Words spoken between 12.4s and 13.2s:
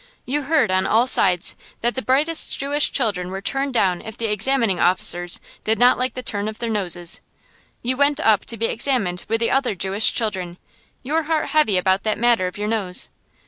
of your nose.